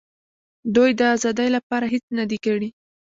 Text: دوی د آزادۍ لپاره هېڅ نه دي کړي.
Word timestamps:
دوی 0.75 0.91
د 0.99 1.01
آزادۍ 1.15 1.47
لپاره 1.55 1.85
هېڅ 1.93 2.05
نه 2.17 2.23
دي 2.29 2.37
کړي. 2.45 2.69